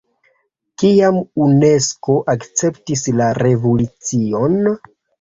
Kiam 0.83 1.19
Unesko 1.49 2.17
akceptis 2.35 3.07
la 3.23 3.31
rezolucion? 3.45 4.63